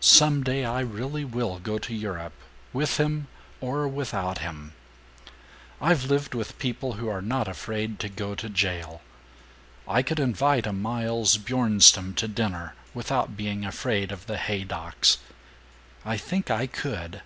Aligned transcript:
Some 0.00 0.42
day 0.44 0.66
I 0.66 0.80
really 0.80 1.24
will 1.24 1.58
go 1.58 1.78
to 1.78 1.94
Europe 1.94 2.34
with 2.74 2.98
him... 2.98 3.26
or 3.58 3.88
without 3.88 4.36
him. 4.36 4.74
"I've 5.80 6.04
lived 6.04 6.34
with 6.34 6.58
people 6.58 6.92
who 7.00 7.08
are 7.08 7.22
not 7.22 7.48
afraid 7.48 7.98
to 8.00 8.10
go 8.10 8.34
to 8.34 8.50
jail. 8.50 9.00
I 9.88 10.02
could 10.02 10.20
invite 10.20 10.66
a 10.66 10.74
Miles 10.74 11.38
Bjornstam 11.38 12.12
to 12.16 12.28
dinner 12.28 12.74
without 12.92 13.34
being 13.34 13.64
afraid 13.64 14.12
of 14.12 14.26
the 14.26 14.36
Haydocks... 14.36 15.16
I 16.04 16.18
think 16.18 16.50
I 16.50 16.66
could. 16.66 17.22